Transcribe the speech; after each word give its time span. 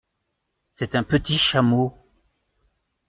C’est 0.71 0.95
un 0.95 1.03
petit 1.03 1.37
chameau!… 1.37 1.93